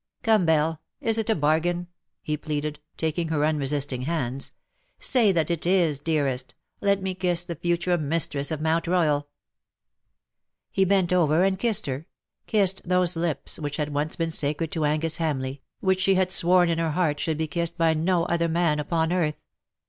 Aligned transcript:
Come, 0.23 0.47
Belle, 0.47 0.81
is 0.99 1.19
it 1.19 1.29
a 1.29 1.35
bargain,^^ 1.35 1.85
he 2.23 2.35
pleaded, 2.35 2.79
taking 2.97 3.27
her 3.27 3.45
unresisting 3.45 4.01
hands." 4.01 4.51
Say 4.99 5.31
that 5.31 5.51
it 5.51 5.63
is, 5.67 5.99
dearest. 5.99 6.55
Let 6.81 7.03
me 7.03 7.13
kiss 7.13 7.45
the 7.45 7.53
future 7.53 7.95
mistress 7.99 8.49
of 8.49 8.61
Mount 8.61 8.87
Royal." 8.87 9.27
He 10.71 10.85
bent 10.85 11.13
over 11.13 11.35
her 11.35 11.43
and 11.45 11.59
kissed 11.59 11.85
her— 11.85 12.07
kissed 12.47 12.81
those 12.83 13.15
lips 13.15 13.59
which 13.59 13.77
had 13.77 13.93
once 13.93 14.15
been 14.15 14.31
sacred 14.31 14.71
to 14.71 14.85
Angus 14.85 15.17
Hamleigh, 15.19 15.59
which 15.81 16.01
she 16.01 16.15
had 16.15 16.31
sworn 16.31 16.67
in 16.69 16.79
her 16.79 16.93
heart 16.93 17.19
should 17.19 17.37
be 17.37 17.45
kissed 17.45 17.77
by 17.77 17.93
no 17.93 18.23
other 18.23 18.49
man 18.49 18.79
upon 18.79 19.13
earth. 19.13 19.37